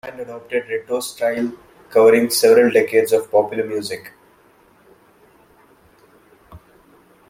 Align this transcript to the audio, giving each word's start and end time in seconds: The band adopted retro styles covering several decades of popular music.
The 0.03 0.07
band 0.09 0.21
adopted 0.21 0.63
retro 0.67 0.99
styles 0.99 1.51
covering 1.91 2.31
several 2.31 2.71
decades 2.71 3.13
of 3.13 3.29
popular 3.29 3.63
music. 3.63 4.11